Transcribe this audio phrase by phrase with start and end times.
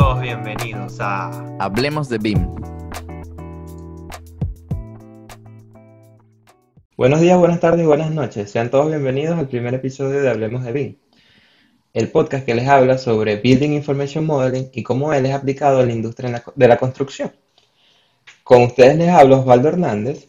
[0.00, 2.48] todos bienvenidos a Hablemos de BIM.
[6.96, 8.50] Buenos días, buenas tardes y buenas noches.
[8.50, 10.96] Sean todos bienvenidos al primer episodio de Hablemos de BIM,
[11.92, 15.88] el podcast que les habla sobre Building Information Modeling y cómo él es aplicado en
[15.88, 17.32] la industria de la construcción.
[18.42, 20.28] Con ustedes les hablo Osvaldo Hernández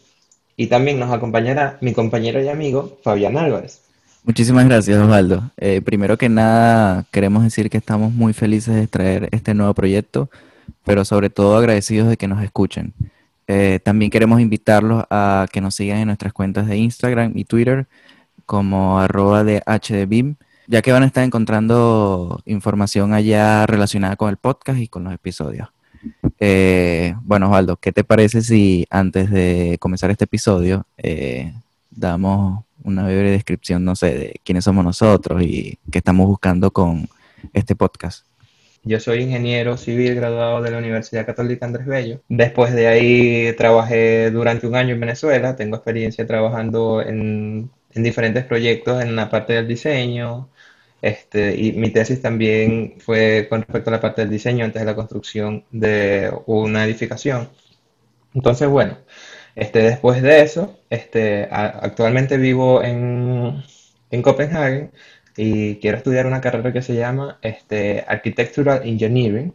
[0.58, 3.84] y también nos acompañará mi compañero y amigo Fabián Álvarez.
[4.24, 5.50] Muchísimas gracias, Osvaldo.
[5.58, 10.30] Eh, primero que nada, queremos decir que estamos muy felices de traer este nuevo proyecto,
[10.86, 12.94] pero sobre todo agradecidos de que nos escuchen.
[13.48, 17.88] Eh, también queremos invitarlos a que nos sigan en nuestras cuentas de Instagram y Twitter
[18.46, 20.36] como arroba de HDBIM,
[20.68, 25.14] ya que van a estar encontrando información allá relacionada con el podcast y con los
[25.14, 25.70] episodios.
[26.40, 30.86] Eh, bueno, Osvaldo, ¿qué te parece si antes de comenzar este episodio
[31.90, 37.08] damos una breve descripción, no sé, de quiénes somos nosotros y qué estamos buscando con
[37.54, 38.26] este podcast.
[38.84, 42.22] Yo soy ingeniero civil graduado de la Universidad Católica Andrés Bello.
[42.30, 45.56] Después de ahí trabajé durante un año en Venezuela.
[45.56, 50.50] Tengo experiencia trabajando en, en diferentes proyectos en la parte del diseño.
[51.02, 54.86] Este, y mi tesis también fue con respecto a la parte del diseño antes de
[54.86, 57.50] la construcción de una edificación.
[58.34, 58.98] Entonces, bueno,
[59.56, 63.64] este, después de eso, este, actualmente vivo en,
[64.12, 64.92] en Copenhague
[65.38, 69.54] y quiero estudiar una carrera que se llama este, Architectural Engineering,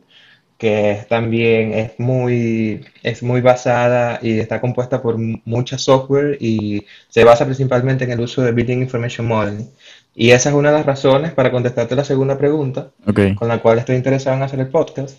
[0.58, 7.24] que también es muy, es muy basada y está compuesta por mucha software y se
[7.24, 9.70] basa principalmente en el uso de Building Information Modeling.
[10.14, 12.90] Y esa es una de las razones para contestarte la segunda pregunta,
[13.36, 15.18] con la cual estoy interesado en hacer el podcast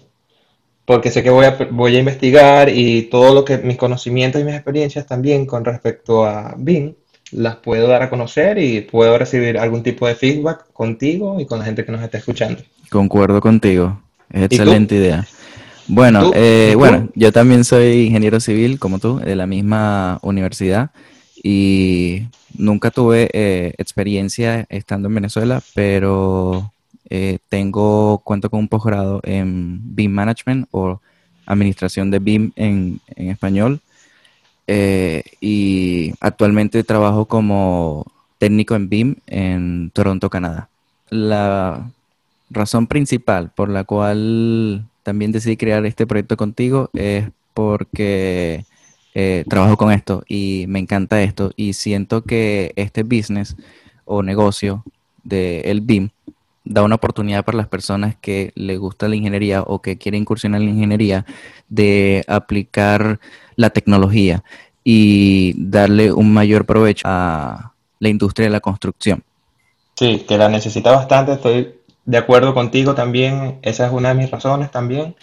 [0.87, 4.45] porque sé que voy a, voy a investigar y todo lo que mis conocimientos y
[4.45, 6.93] mis experiencias también con respecto a BIM
[7.33, 11.59] las puedo dar a conocer y puedo recibir algún tipo de feedback contigo y con
[11.59, 12.61] la gente que nos está escuchando.
[12.89, 15.27] Concuerdo contigo, es excelente idea.
[15.89, 20.91] Bueno, eh, bueno, yo también soy ingeniero civil como tú, de la misma universidad
[21.35, 22.27] y
[22.57, 26.71] nunca tuve eh, experiencia estando en Venezuela, pero
[27.09, 30.99] eh, tengo, cuento con un posgrado en BIM Management o
[31.45, 33.79] Administración de BIM en, español.
[34.67, 38.05] Eh, y actualmente trabajo como
[38.37, 40.69] técnico en BIM en Toronto, Canadá.
[41.09, 41.89] La
[42.49, 48.65] razón principal por la cual también decidí crear este proyecto contigo es porque
[49.15, 53.55] eh, trabajo con esto y me encanta esto y siento que este business
[54.05, 54.83] o negocio
[55.23, 56.09] del el BIM
[56.69, 60.61] da una oportunidad para las personas que les gusta la ingeniería o que quieren incursionar
[60.61, 61.25] en la ingeniería
[61.69, 63.19] de aplicar
[63.55, 64.43] la tecnología
[64.83, 69.23] y darle un mayor provecho a la industria de la construcción.
[69.95, 74.31] Sí, que la necesita bastante, estoy de acuerdo contigo también, esa es una de mis
[74.31, 75.15] razones también.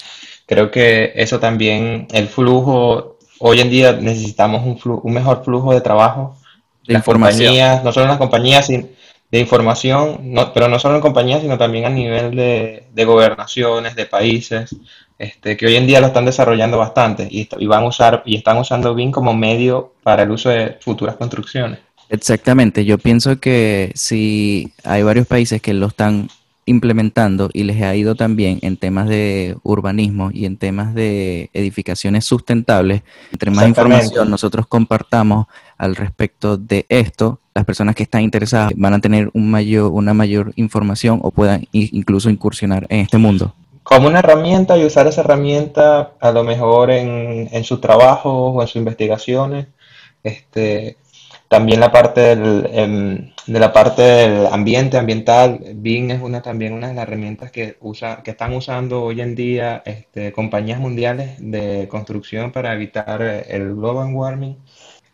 [0.46, 5.80] Creo que eso también, el flujo, hoy en día necesitamos un, un mejor flujo de
[5.80, 6.36] trabajo.
[6.86, 7.54] De información.
[7.82, 8.86] no solo las compañías, sino
[9.34, 14.06] de información, pero no solo en compañías, sino también a nivel de, de, gobernaciones, de
[14.06, 14.76] países,
[15.18, 18.36] este, que hoy en día lo están desarrollando bastante y, y, van a usar y
[18.36, 21.80] están usando BIM como medio para el uso de futuras construcciones.
[22.10, 26.28] Exactamente, yo pienso que si hay varios países que lo están
[26.66, 32.24] implementando y les ha ido también en temas de urbanismo y en temas de edificaciones
[32.24, 33.02] sustentables,
[33.32, 38.94] entre más información nosotros compartamos al respecto de esto, las personas que están interesadas van
[38.94, 43.54] a tener un mayor, una mayor información o puedan incluso incursionar en este mundo.
[43.82, 48.62] Como una herramienta y usar esa herramienta a lo mejor en, en su trabajo o
[48.62, 49.66] en sus investigaciones.
[50.22, 50.96] Este,
[51.48, 56.72] también la parte del, em, de la parte del ambiente ambiental, BIM es una, también
[56.72, 61.36] una de las herramientas que, usa, que están usando hoy en día este, compañías mundiales
[61.38, 64.56] de construcción para evitar el global warming.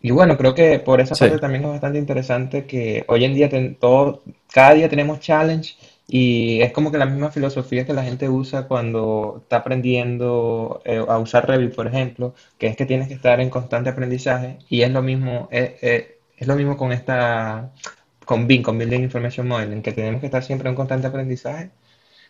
[0.03, 3.51] Y bueno, creo que por esa parte también es bastante interesante que hoy en día
[3.79, 5.75] todo, cada día tenemos challenge
[6.09, 11.05] y es como que la misma filosofía que la gente usa cuando está aprendiendo eh,
[11.07, 14.83] a usar Revit, por ejemplo, que es que tienes que estar en constante aprendizaje y
[14.83, 17.71] es lo mismo, eh, eh, es lo mismo con esta,
[18.25, 21.71] con BIM, con Building Information Modeling, que tenemos que estar siempre en constante aprendizaje,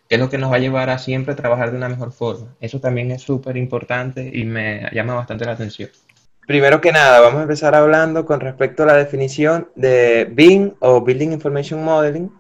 [0.08, 2.48] que es lo que nos va a llevar a siempre trabajar de una mejor forma.
[2.60, 5.90] Eso también es súper importante y me llama bastante la atención.
[6.44, 11.00] Primero que nada, vamos a empezar hablando con respecto a la definición de BIM o
[11.02, 12.32] Building Information Modeling,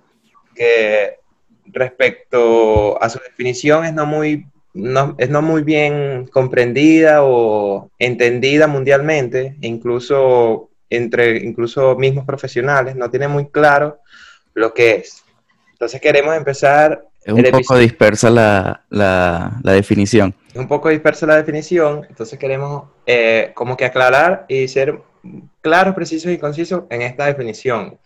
[0.56, 1.18] que
[1.66, 4.48] respecto a su definición es no muy,
[5.18, 13.28] es no muy bien comprendida o entendida mundialmente, incluso entre incluso mismos profesionales, no tiene
[13.28, 14.00] muy claro
[14.54, 15.24] lo que es.
[15.72, 20.34] Entonces queremos empezar Es un poco dispersa la, la, definición.
[20.48, 25.00] Es un poco dispersa la definición, entonces queremos eh, como que aclarar y ser
[25.60, 27.98] claros, precisos y concisos en esta definición.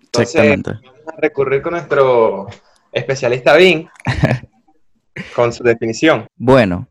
[0.00, 2.48] Entonces, vamos a recurrir con nuestro
[2.92, 3.88] especialista BIM
[5.34, 6.26] con su definición.
[6.36, 6.88] Bueno,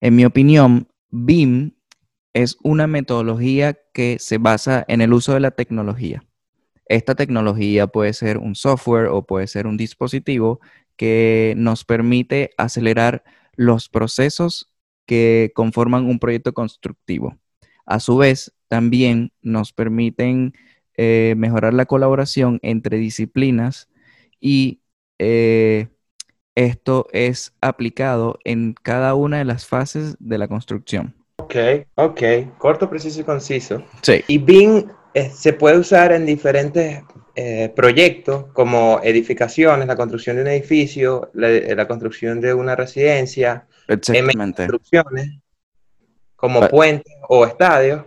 [0.00, 1.72] en mi opinión, BIM
[2.34, 6.24] es una metodología que se basa en el uso de la tecnología.
[6.86, 10.60] Esta tecnología puede ser un software o puede ser un dispositivo
[10.96, 13.24] que nos permite acelerar
[13.56, 14.70] los procesos
[15.06, 17.38] que conforman un proyecto constructivo.
[17.86, 20.54] A su vez, también nos permiten
[20.96, 23.88] eh, mejorar la colaboración entre disciplinas
[24.40, 24.82] y
[25.18, 25.88] eh,
[26.54, 31.23] esto es aplicado en cada una de las fases de la construcción.
[31.36, 31.56] Ok,
[31.96, 32.22] ok,
[32.58, 33.84] corto, preciso y conciso.
[34.02, 34.24] Sí.
[34.28, 37.02] Y BIM eh, se puede usar en diferentes
[37.36, 43.66] eh, proyectos como edificaciones, la construcción de un edificio, la, eh, construcción de una residencia,
[43.86, 45.38] construcciones
[46.36, 48.04] como puentes o estadios.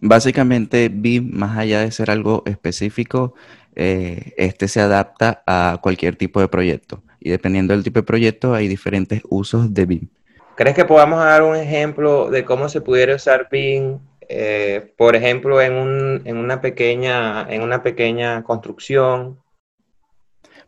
[0.00, 3.34] Básicamente, BIM, más allá de ser algo específico,
[3.74, 7.02] este se adapta a cualquier tipo de proyecto.
[7.18, 10.08] Y dependiendo del tipo de proyecto, hay diferentes usos de BIM.
[10.56, 13.98] ¿Crees que podamos dar un ejemplo de cómo se pudiera usar BIM,
[14.28, 19.40] eh, por ejemplo, en, un, en, una pequeña, en una pequeña construcción?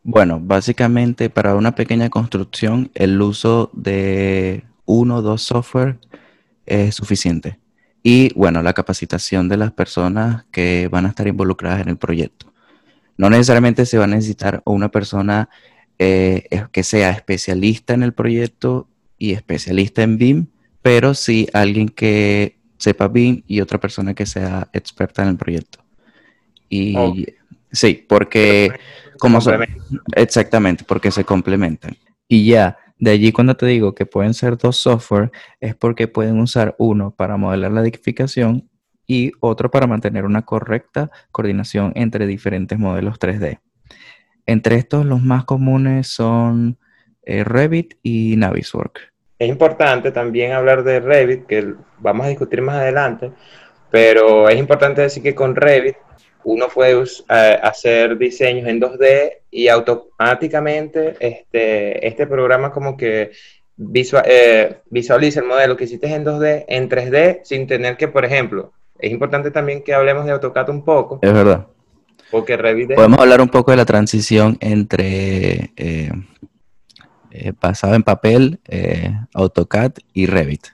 [0.02, 5.98] Bueno, básicamente para una pequeña construcción el uso de uno o dos software
[6.64, 7.58] es suficiente.
[8.02, 12.52] Y bueno, la capacitación de las personas que van a estar involucradas en el proyecto.
[13.16, 15.48] No necesariamente se va a necesitar una persona
[15.98, 20.46] eh, que sea especialista en el proyecto y especialista en BIM,
[20.82, 25.78] pero sí alguien que sepa BIM y otra persona que sea experta en el proyecto.
[26.68, 27.26] Y
[27.72, 28.70] sí, porque
[29.18, 29.38] como
[30.14, 31.96] exactamente, porque se complementan.
[32.28, 35.30] Y ya, de allí cuando te digo que pueden ser dos software,
[35.60, 38.68] es porque pueden usar uno para modelar la edificación
[39.06, 43.60] y otro para mantener una correcta coordinación entre diferentes modelos 3D.
[44.46, 46.78] Entre estos, los más comunes son
[47.26, 49.12] eh, Revit y Naviswork.
[49.38, 53.32] Es importante también hablar de Revit, que vamos a discutir más adelante,
[53.90, 55.96] pero es importante decir que con Revit
[56.44, 63.32] uno puede eh, hacer diseños en 2D y automáticamente este, este programa como que
[64.24, 68.72] eh, visualiza el modelo que hiciste en 2D en 3D sin tener que, por ejemplo,
[68.98, 71.18] es importante también que hablemos de AutoCAD un poco.
[71.20, 71.66] Es verdad.
[72.30, 72.94] Porque Revit...
[72.94, 76.10] Podemos hablar un poco de la transición entre eh,
[77.38, 80.68] eh, basado en papel, eh, AutoCAD y Revit.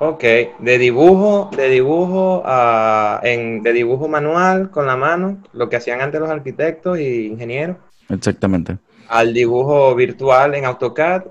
[0.00, 0.22] Ok,
[0.58, 6.02] de dibujo, de dibujo a, en, de dibujo manual con la mano, lo que hacían
[6.02, 7.78] antes los arquitectos y ingenieros.
[8.10, 8.76] Exactamente.
[9.08, 11.24] Al dibujo virtual en AutoCAD,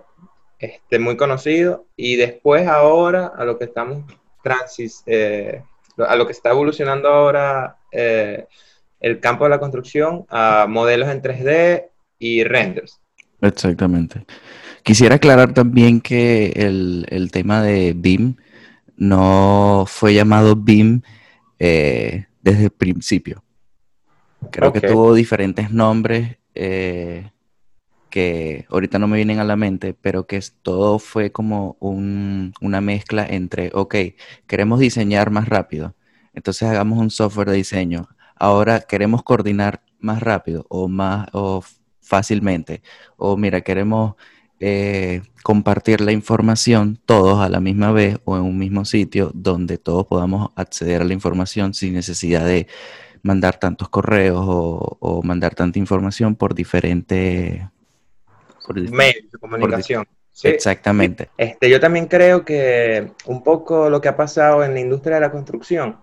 [0.58, 4.04] este, muy conocido, y después ahora a lo que estamos
[4.42, 5.62] transis, eh,
[5.98, 11.90] a lo que está evolucionando ahora el campo de la construcción a modelos en 3D
[12.18, 13.00] y renders.
[13.42, 14.26] Exactamente.
[14.84, 18.36] Quisiera aclarar también que el, tema de BIM
[18.96, 21.02] no fue llamado BIM
[21.60, 23.44] eh, desde el principio.
[24.52, 27.32] Creo que tuvo diferentes nombres eh,
[28.10, 33.26] que ahorita no me vienen a la mente, pero que todo fue como una mezcla
[33.28, 33.96] entre, ok,
[34.48, 35.96] queremos diseñar más rápido,
[36.34, 38.08] entonces hagamos un software de diseño.
[38.36, 41.64] Ahora queremos coordinar más rápido o más o
[42.08, 42.82] fácilmente.
[43.18, 44.16] O mira, queremos
[44.60, 49.78] eh, compartir la información todos a la misma vez o en un mismo sitio donde
[49.78, 52.68] todos podamos acceder a la información sin necesidad de
[53.22, 57.62] mandar tantos correos o, mandar tanta información por diferentes
[58.74, 60.08] medios de comunicación.
[60.44, 61.30] Exactamente.
[61.38, 65.22] Este, yo también creo que un poco lo que ha pasado en la industria de
[65.22, 65.98] la construcción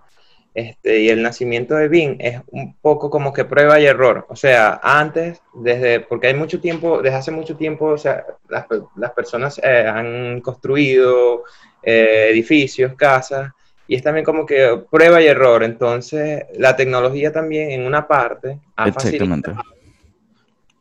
[0.54, 4.24] este, y el nacimiento de BIM es un poco como que prueba y error.
[4.28, 8.66] O sea, antes, desde, porque hay mucho tiempo, desde hace mucho tiempo, o sea, las,
[8.94, 11.42] las personas eh, han construido
[11.82, 13.50] eh, edificios, casas,
[13.88, 15.64] y es también como que prueba y error.
[15.64, 19.56] Entonces, la tecnología también en una parte ha facilitado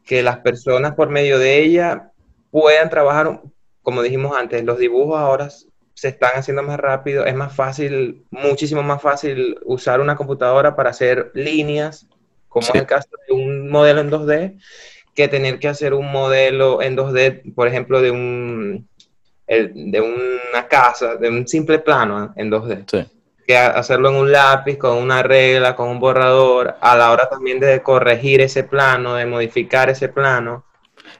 [0.05, 2.11] que las personas por medio de ella
[2.51, 3.41] puedan trabajar,
[3.81, 5.49] como dijimos antes, los dibujos ahora
[6.03, 10.89] se están haciendo más rápido, es más fácil, muchísimo más fácil usar una computadora para
[10.89, 12.07] hacer líneas,
[12.49, 14.59] como en el caso de un modelo en 2D,
[15.15, 18.89] que tener que hacer un modelo en 2D, por ejemplo, de un
[19.47, 23.07] de una casa, de un simple plano en 2D.
[23.47, 27.61] Que hacerlo en un lápiz, con una regla, con un borrador, a la hora también
[27.61, 30.65] de corregir ese plano, de modificar ese plano,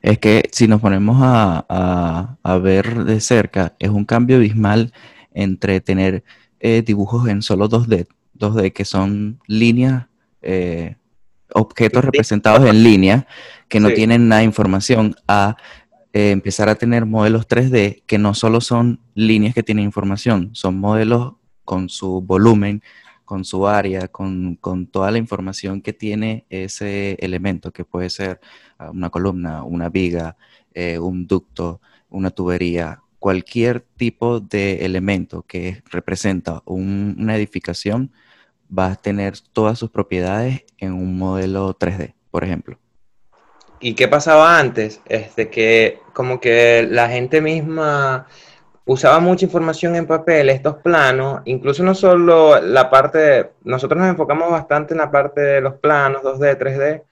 [0.01, 4.93] Es que si nos ponemos a, ver de cerca, es un cambio abismal
[5.33, 6.23] entre tener
[6.59, 10.07] eh, dibujos en solo 2D, 2D que son líneas,
[10.41, 10.95] eh,
[11.53, 13.27] objetos representados en línea,
[13.67, 15.57] que no tienen nada de información, a
[16.13, 20.79] eh, empezar a tener modelos 3D que no solo son líneas que tienen información, son
[20.79, 22.83] modelos con su volumen,
[23.25, 24.59] con su área, con,
[24.91, 28.39] toda la información que tiene ese elemento, que puede ser
[28.91, 30.35] una columna, una viga,
[30.73, 38.11] eh, un ducto, una tubería, cualquier tipo de elemento que representa una edificación
[38.67, 42.77] va a tener todas sus propiedades en un modelo 3D, por ejemplo.
[43.79, 45.01] ¿Y qué pasaba antes?
[45.07, 48.27] Este, que como que la gente misma
[48.85, 54.51] usaba mucha información en papel, estos planos, incluso no solo la parte, nosotros nos enfocamos
[54.51, 57.03] bastante en la parte de los planos 2D, 3D,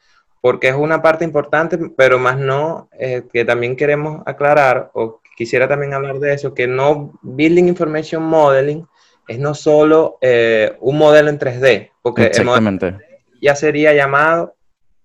[0.42, 5.68] porque es una parte importante, pero más no, eh, que también queremos aclarar, o quisiera
[5.68, 8.86] también hablar de eso, que no Building Information Modeling
[9.28, 12.98] es no solo eh, un modelo en 3D, porque Exactamente.
[13.40, 14.56] ya sería llamado,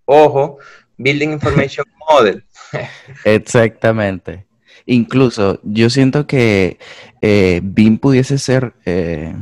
[0.06, 0.58] ojo,
[0.96, 2.42] Building Information Model.
[3.24, 4.46] Exactamente.
[4.86, 6.78] Incluso yo siento que
[7.20, 8.72] eh, BIM pudiese ser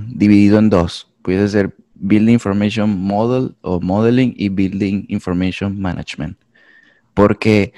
[0.08, 1.12] dividido en dos.
[1.22, 6.38] Pudiese ser Building Information Model o Modeling y Building Information Management.
[7.14, 7.72] Porque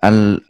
[0.00, 0.42] al,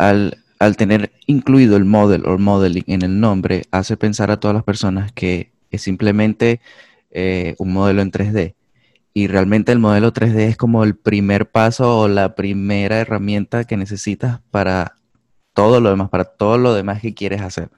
[0.77, 5.13] tener incluido el model o modeling en el nombre, hace pensar a todas las personas
[5.13, 6.61] que es simplemente
[7.11, 8.55] eh, un modelo en 3D.
[9.15, 13.77] Y realmente el modelo 3D es como el primer paso o la primera herramienta que
[13.77, 14.97] necesitas para
[15.55, 17.71] todo lo demás, para todo lo demás que quieres hacer.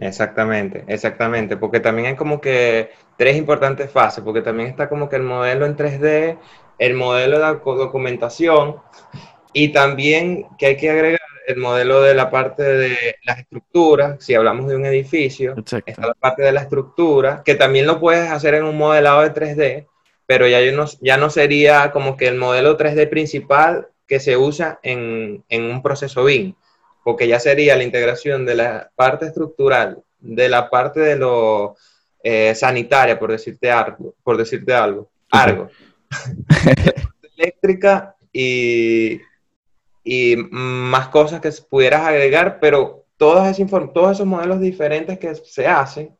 [0.00, 5.16] Exactamente, exactamente, porque también hay como que tres importantes fases, porque también está como que
[5.16, 6.38] el modelo en 3D,
[6.78, 8.76] el modelo de documentación
[9.52, 14.34] y también que hay que agregar el modelo de la parte de las estructuras, si
[14.34, 15.54] hablamos de un edificio,
[15.84, 19.34] está la parte de la estructura, que también lo puedes hacer en un modelado de
[19.34, 19.86] 3D,
[20.24, 24.80] pero ya no, ya no sería como que el modelo 3D principal que se usa
[24.82, 26.54] en, en un proceso BIM
[27.10, 31.74] porque ya sería la integración de la parte estructural, de la parte de lo
[32.22, 35.68] eh, sanitaria, por decirte algo, por decirte algo, algo.
[37.36, 39.20] eléctrica y,
[40.04, 45.66] y más cosas que pudieras agregar, pero todos esos, todos esos modelos diferentes que se
[45.66, 46.16] hacen,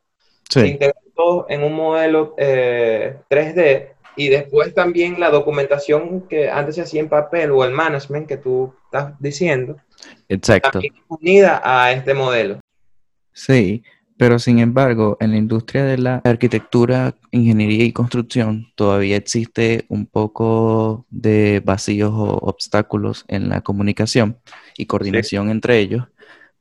[0.48, 6.74] se integran todos en un modelo 3D eh, y después también la documentación que antes
[6.74, 9.76] se hacía en papel o el management que tú estás diciendo,
[10.28, 10.80] Exacto.
[11.08, 12.60] unida a este modelo.
[13.32, 13.82] Sí,
[14.20, 20.04] pero sin embargo, en la industria de la arquitectura, ingeniería y construcción todavía existe un
[20.04, 24.38] poco de vacíos o obstáculos en la comunicación
[24.76, 26.06] y coordinación entre ellos,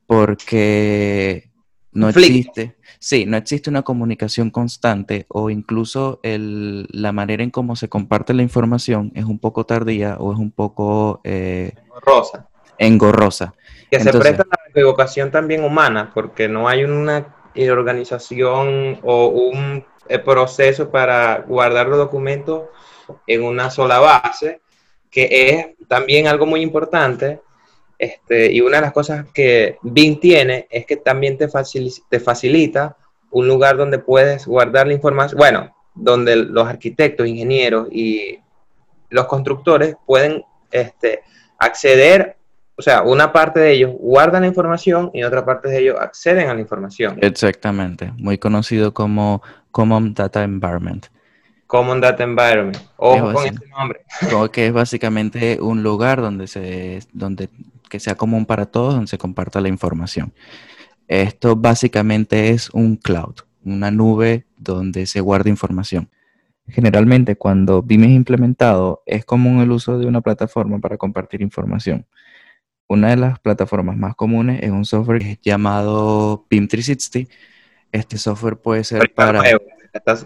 [0.06, 1.49] porque
[1.92, 7.88] no existe, sí, no existe una comunicación constante o incluso la manera en cómo se
[7.88, 13.54] comparte la información es un poco tardía o es un poco eh, rosa engorrosa.
[13.90, 17.36] Que se presta a la equivocación también humana, porque no hay una
[17.70, 22.64] organización o un eh, proceso para guardar los documentos
[23.26, 24.62] en una sola base,
[25.10, 27.40] que es también algo muy importante.
[28.00, 31.46] Este, y una de las cosas que BIM tiene es que también te,
[32.08, 32.96] te facilita
[33.30, 38.38] un lugar donde puedes guardar la información, bueno, donde los arquitectos, ingenieros y
[39.10, 41.20] los constructores pueden este,
[41.58, 42.38] acceder
[42.80, 46.48] o sea, una parte de ellos guardan la información y otra parte de ellos acceden
[46.48, 47.18] a la información.
[47.20, 51.06] Exactamente, muy conocido como Common Data Environment.
[51.66, 52.78] Common Data Environment.
[52.96, 54.00] Ojo con este nombre.
[54.30, 57.50] Como que es básicamente un lugar donde se, donde
[57.90, 60.32] que sea común para todos, donde se comparta la información.
[61.08, 66.08] Esto básicamente es un cloud, una nube donde se guarda información.
[66.68, 72.06] Generalmente cuando BIM es implementado, es común el uso de una plataforma para compartir información.
[72.86, 77.30] Una de las plataformas más comunes es un software que es llamado BIM 360.
[77.92, 79.42] Este software puede ser para...
[79.92, 80.16] Está,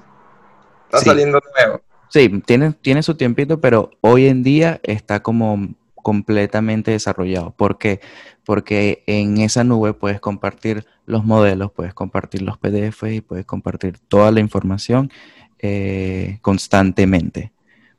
[1.02, 1.80] saliendo nuevo.
[2.08, 7.52] Sí, tiene, tiene su tiempito, pero hoy en día está como completamente desarrollado.
[7.56, 8.00] ¿Por qué?
[8.44, 13.98] Porque en esa nube puedes compartir los modelos, puedes compartir los PDFs y puedes compartir
[14.06, 15.10] toda la información
[15.58, 17.52] eh, constantemente.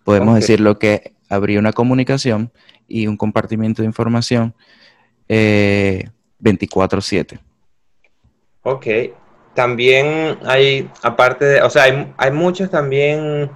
[0.06, 2.52] Podemos decir lo que habría una comunicación
[2.88, 4.54] y un compartimiento de información
[5.28, 7.34] 24/7.
[7.34, 7.40] Eh,
[8.62, 8.88] ok.
[9.56, 13.50] También hay, aparte de, o sea, hay, hay muchos también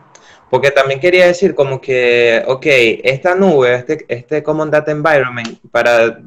[0.50, 2.66] Porque también quería decir como que, ok,
[3.04, 6.20] esta nube, este, este Common Data Environment, para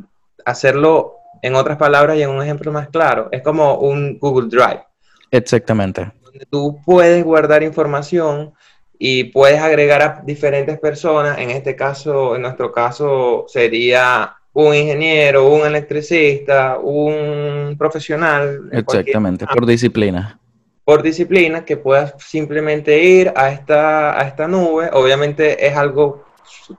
[0.45, 4.83] hacerlo en otras palabras y en un ejemplo más claro, es como un Google Drive.
[5.31, 6.13] Exactamente.
[6.23, 8.53] Donde tú puedes guardar información
[8.99, 11.39] y puedes agregar a diferentes personas.
[11.39, 18.69] En este caso, en nuestro caso, sería un ingeniero, un electricista, un profesional.
[18.71, 20.39] Exactamente, por disciplina.
[20.85, 24.91] Por disciplina, que puedas simplemente ir a esta, a esta nube.
[24.93, 26.25] Obviamente es algo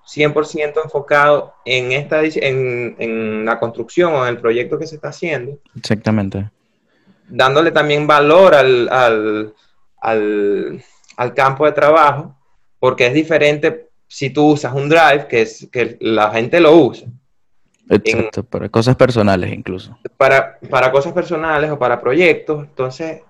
[0.05, 5.09] 100% enfocado en, esta, en, en la construcción o en el proyecto que se está
[5.09, 5.57] haciendo.
[5.75, 6.49] Exactamente.
[7.29, 9.53] Dándole también valor al, al,
[10.01, 10.83] al,
[11.17, 12.35] al campo de trabajo,
[12.79, 17.07] porque es diferente si tú usas un drive, que, es, que la gente lo usa.
[17.89, 19.97] Exacto, para cosas personales incluso.
[20.17, 23.21] Para, para cosas personales o para proyectos, entonces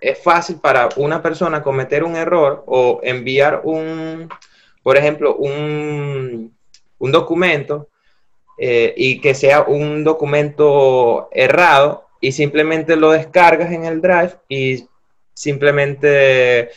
[0.00, 4.28] es fácil para una persona cometer un error o enviar un,
[4.82, 6.54] por ejemplo, un,
[6.98, 7.88] un documento
[8.58, 14.84] eh, y que sea un documento errado y simplemente lo descargas en el drive y
[15.32, 16.70] simplemente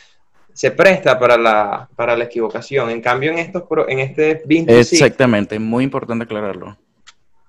[0.52, 2.88] se presta para la, para la equivocación.
[2.90, 6.76] En cambio, en, estos, en este Bin Exactamente, muy importante aclararlo.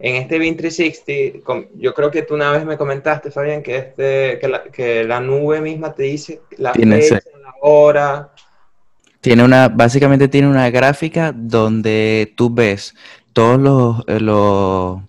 [0.06, 4.38] En este Bin 360, yo creo que tú una vez me comentaste, Fabián, que, este,
[4.40, 8.30] que, la, que la nube misma te dice la fecha, la hora,
[9.20, 12.94] tiene una, básicamente tiene una gráfica donde tú ves
[13.34, 15.02] todos los, eh, los,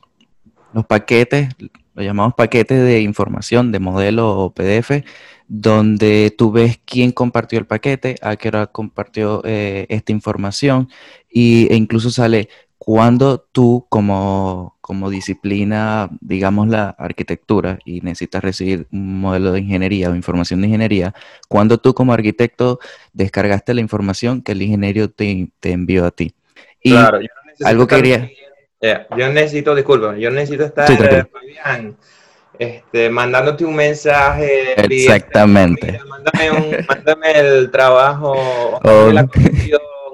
[0.72, 1.50] los paquetes,
[1.92, 5.04] los llamamos paquetes de información de modelo o PDF,
[5.46, 10.88] donde tú ves quién compartió el paquete, a qué hora compartió eh, esta información,
[11.28, 12.48] y, e incluso sale
[12.86, 20.08] cuando tú como, como disciplina, digamos la arquitectura, y necesitas recibir un modelo de ingeniería
[20.08, 21.12] o información de ingeniería,
[21.48, 22.78] cuando tú como arquitecto
[23.12, 26.32] descargaste la información que el ingeniero te, envió a ti.
[26.80, 28.30] Y claro, yo algo quería...
[28.80, 30.88] yo necesito, disculpa, yo necesito estar,
[32.60, 34.80] este, mandándote un mensaje.
[34.80, 35.98] Exactamente.
[36.88, 38.80] mándame, el trabajo,
[39.12, 39.26] la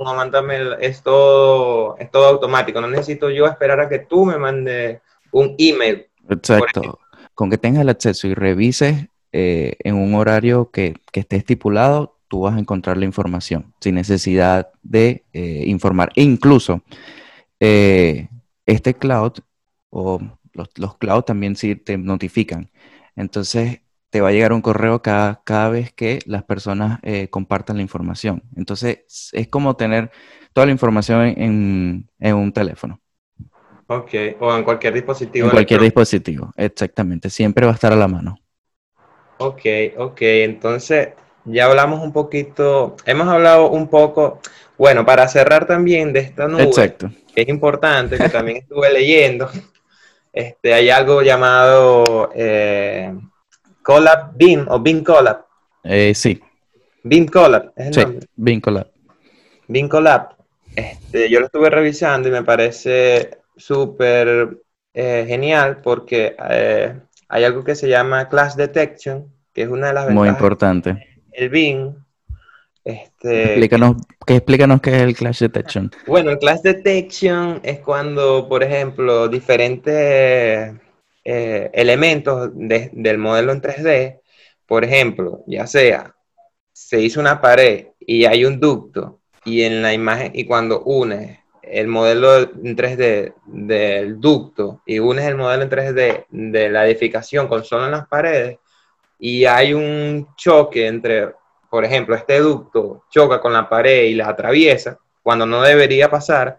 [0.04, 2.80] no, mándame, es, todo, es todo automático.
[2.80, 6.06] No necesito yo esperar a que tú me mandes un email.
[6.28, 6.98] Exacto.
[7.34, 12.42] Con que tengas el acceso y revises eh, en un horario que, esté estipulado, tú
[12.42, 16.12] vas a encontrar la información sin necesidad de eh, informar.
[16.14, 16.82] E incluso
[17.60, 18.28] eh,
[18.66, 19.32] este cloud
[19.90, 20.20] o
[20.52, 22.70] los, los cloud también sí te notifican.
[23.16, 23.80] Entonces,
[24.12, 27.82] te va a llegar un correo cada, cada vez que las personas eh, compartan la
[27.82, 28.42] información.
[28.54, 30.10] Entonces, es como tener
[30.52, 31.22] toda la información
[32.18, 33.00] en, un teléfono.
[33.86, 35.46] Ok, o en cualquier dispositivo.
[35.46, 37.30] En cualquier dispositivo, exactamente.
[37.30, 38.36] Siempre va a estar a la mano.
[39.38, 39.62] Ok,
[39.96, 40.20] ok.
[40.20, 41.08] Entonces,
[41.46, 44.40] ya hablamos un poquito, hemos hablado un poco,
[44.76, 47.10] bueno, para cerrar también de esta nube, Exacto.
[47.34, 49.48] que es importante, que también estuve leyendo,
[50.34, 52.30] este, hay algo llamado...
[52.34, 53.10] Eh,
[53.82, 55.44] Collab Beam o Beam Collab.
[55.84, 56.40] Eh, sí.
[57.02, 58.28] Beam Collab, es el sí, nombre.
[58.36, 58.86] Beam Collab.
[59.68, 60.36] Beam Collab.
[60.74, 64.58] Este, yo lo estuve revisando y me parece súper
[64.94, 66.94] eh, genial porque eh,
[67.28, 71.20] hay algo que se llama Class Detection, que es una de las Muy importante.
[71.32, 71.96] El Beam.
[72.84, 75.90] Este, explícanos, ¿qué, explícanos qué es el Clash Detection.
[76.06, 80.74] Bueno, el Clash Detection es cuando, por ejemplo, diferentes
[81.24, 84.20] eh, elementos del modelo en 3D,
[84.66, 86.14] por ejemplo, ya sea
[86.72, 91.38] se hizo una pared y hay un ducto y en la imagen y cuando unes
[91.62, 97.46] el modelo en 3D del ducto y unes el modelo en 3D de la edificación
[97.46, 98.58] con solo en las paredes
[99.18, 101.32] y hay un choque entre,
[101.70, 106.58] por ejemplo, este ducto choca con la pared y la atraviesa cuando no debería pasar.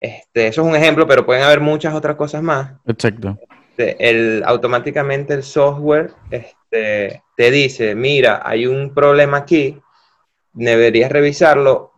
[0.00, 2.72] Este, eso es un ejemplo, pero pueden haber muchas otras cosas más.
[2.86, 3.38] Exacto.
[3.80, 9.80] Este, el, automáticamente el software este, te dice, mira, hay un problema aquí,
[10.52, 11.92] deberías revisarlo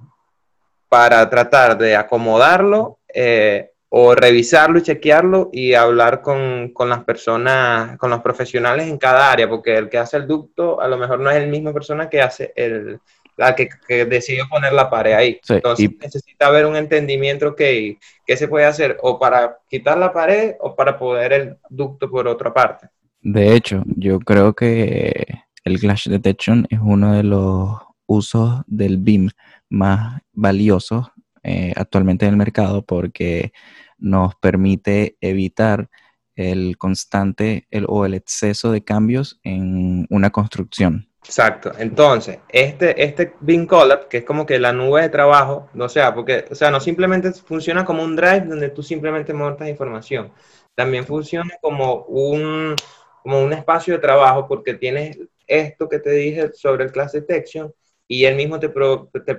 [0.88, 7.98] para tratar de acomodarlo eh, o revisarlo y chequearlo y hablar con, con, las personas,
[7.98, 11.18] con los profesionales en cada área, porque el que hace el ducto a lo mejor
[11.18, 13.00] no es el mismo persona que hace el,
[13.36, 13.68] la que,
[14.06, 15.40] decidió poner la pared ahí.
[15.48, 20.74] Entonces necesita haber un entendimiento que se puede hacer o para quitar la pared o
[20.74, 22.88] para poder el ducto por otra parte.
[23.20, 25.26] De hecho, yo creo que
[25.64, 29.30] el Clash Detection es uno de los usos del BIM
[29.68, 31.06] más valiosos
[31.44, 33.52] eh, actualmente en el mercado porque
[33.98, 35.88] nos permite evitar
[36.34, 41.72] el constante o el exceso de cambios en una construcción Exacto.
[41.78, 46.14] Entonces, este, este Beam Collab, que es como que la nube de trabajo, o sea,
[46.14, 50.32] porque, o sea, no simplemente funciona como un drive donde tú simplemente montas información.
[50.74, 52.74] También funciona como un,
[53.22, 57.72] como un espacio de trabajo porque tienes esto que te dije sobre el class detection
[58.08, 59.38] y él mismo te, te,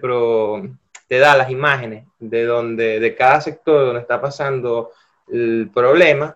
[1.07, 4.91] te da las imágenes de donde, de cada sector donde está pasando
[5.31, 6.35] el problema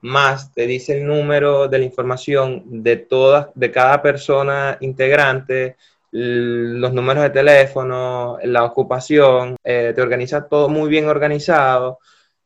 [0.00, 5.76] más te dice el número de la información de todas, de cada persona integrante,
[6.12, 11.98] los números de teléfono, la ocupación, eh, te organiza todo muy bien organizado,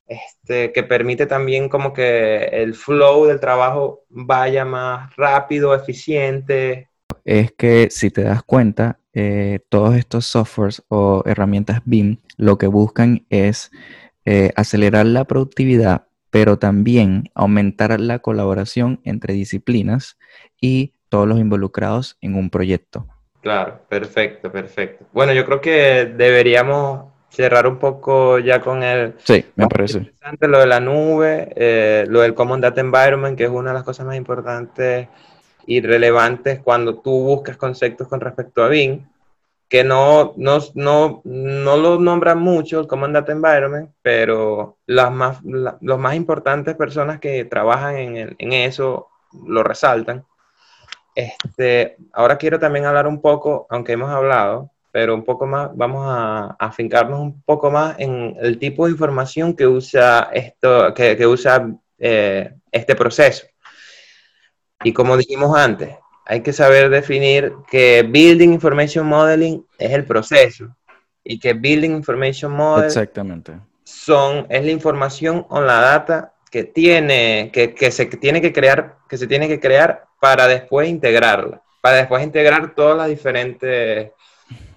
[0.07, 6.89] este, que permite también como que el flow del trabajo vaya más rápido, eficiente.
[7.25, 12.67] Es que si te das cuenta, eh, todos estos softwares o herramientas BIM lo que
[12.67, 13.71] buscan es
[14.25, 20.17] eh, acelerar la productividad pero también aumentar la colaboración entre disciplinas
[20.61, 23.07] y todos los involucrados en un proyecto.
[23.41, 25.07] Claro, perfecto, perfecto.
[25.13, 29.15] Bueno, yo creo que deberíamos cerrar un poco ya con el...
[29.25, 29.99] Sí, me parece.
[29.99, 33.75] Interesante lo de la nube, eh, lo del Common Data Environment, que es una de
[33.75, 35.09] las cosas más importantes
[35.67, 39.05] y relevantes cuando tú buscas conceptos con respecto a BIM
[39.71, 45.39] que no, no, no, no lo nombran mucho el Command Data Environment, pero las más,
[45.45, 49.11] los más importantes personas que trabajan en, en, eso
[49.47, 50.27] lo resaltan.
[51.15, 56.05] Este, ahora quiero también hablar un poco, aunque hemos hablado, pero un poco más, vamos
[56.05, 61.27] a, afincarnos un poco más en el tipo de información que usa, esto, que, que
[61.29, 63.47] usa eh, este proceso.
[64.83, 65.95] Y como dijimos antes,
[66.31, 70.69] hay que saber definir que Building Information Modeling es el proceso
[71.25, 73.55] y que Building Information Model Exactamente.
[73.83, 78.99] Son, es la información o la data que tiene, que, que, se tiene que crear,
[79.09, 84.13] que se tiene que crear para después integrarla, para después integrar todas las diferentes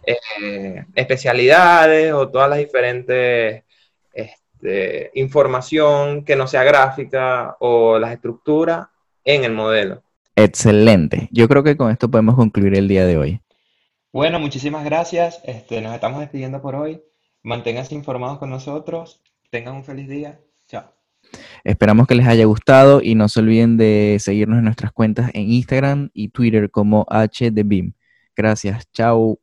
[0.08, 3.64] eh, especialidades o todas las diferentes
[4.12, 8.88] este, información que no sea gráfica o las estructuras
[9.24, 10.03] en el modelo.
[10.36, 11.30] Excelente.
[11.32, 13.42] Yo creo que con esto podemos concluir el día de hoy.
[14.12, 15.42] Bueno, muchísimas gracias.
[15.44, 17.02] Este, nos estamos despidiendo por hoy.
[17.42, 19.22] Manténganse informados con nosotros.
[19.50, 20.40] Tengan un feliz día.
[20.68, 20.94] Chao.
[21.64, 25.50] Esperamos que les haya gustado y no se olviden de seguirnos en nuestras cuentas en
[25.52, 27.94] Instagram y Twitter como HDBIM.
[28.36, 28.90] Gracias.
[28.92, 29.40] Chao.